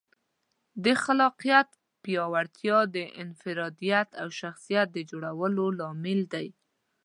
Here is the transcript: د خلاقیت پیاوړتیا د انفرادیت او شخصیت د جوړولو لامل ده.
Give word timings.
د 0.83 0.85
خلاقیت 1.03 1.69
پیاوړتیا 2.03 2.77
د 2.95 2.97
انفرادیت 3.23 4.09
او 4.21 4.27
شخصیت 4.39 4.87
د 4.93 4.97
جوړولو 5.11 5.65
لامل 5.79 6.19
ده. 6.33 6.43